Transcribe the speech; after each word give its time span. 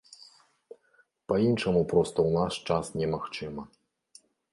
Па-іншаму 1.31 1.81
проста 1.91 2.17
ў 2.27 2.39
наш 2.39 2.53
час 2.71 2.85
немагчыма. 3.01 3.63